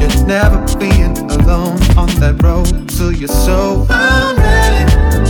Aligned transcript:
you're 0.00 0.26
never 0.26 0.58
being 0.78 1.16
alone 1.30 1.78
on 1.96 2.08
that 2.20 2.40
road 2.42 2.88
to 2.96 3.12
your 3.12 3.28
soul. 3.28 3.86
Oh, 3.90 5.29